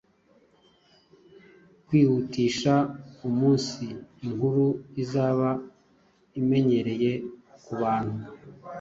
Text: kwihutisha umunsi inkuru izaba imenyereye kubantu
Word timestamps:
kwihutisha 1.85 2.73
umunsi 3.27 3.85
inkuru 4.25 4.65
izaba 5.03 5.49
imenyereye 6.39 7.11
kubantu 7.65 8.17